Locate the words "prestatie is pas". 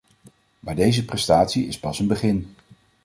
1.05-1.99